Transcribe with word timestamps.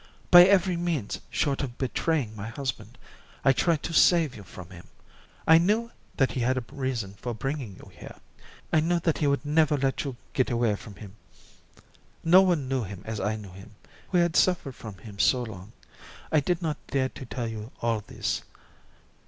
By 0.31 0.45
every 0.45 0.77
means, 0.77 1.19
short 1.29 1.61
of 1.61 1.77
betraying 1.77 2.35
my 2.35 2.47
husband, 2.47 2.97
I 3.45 3.53
tried 3.53 3.83
to 3.83 3.93
save 3.93 4.35
you 4.35 4.41
from 4.41 4.71
him. 4.71 4.87
I 5.47 5.59
knew 5.59 5.91
that 6.17 6.31
he 6.31 6.39
had 6.39 6.57
a 6.57 6.63
reason 6.71 7.13
for 7.21 7.35
bringing 7.35 7.75
you 7.75 7.91
here. 7.93 8.15
I 8.73 8.79
knew 8.79 8.99
that 9.01 9.19
he 9.19 9.27
would 9.27 9.45
never 9.45 9.77
let 9.77 10.03
you 10.03 10.15
get 10.33 10.49
away 10.49 10.71
again. 10.71 11.17
No 12.23 12.41
one 12.41 12.67
knew 12.67 12.81
him 12.83 13.03
as 13.05 13.19
I 13.19 13.35
knew 13.35 13.51
him, 13.51 13.75
who 14.09 14.17
had 14.17 14.35
suffered 14.35 14.73
from 14.73 14.97
him 14.97 15.19
so 15.19 15.43
often. 15.45 15.71
I 16.31 16.39
did 16.39 16.63
not 16.63 16.77
dare 16.87 17.09
to 17.09 17.25
tell 17.27 17.47
you 17.47 17.69
all 17.79 17.99
this. 17.99 18.41